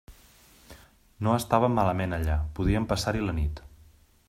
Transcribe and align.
No 1.27 1.35
estaven 1.41 1.77
malament 1.81 2.17
allà; 2.19 2.39
podien 2.61 2.91
passar-hi 2.95 3.25
la 3.27 3.39
nit. 3.43 3.63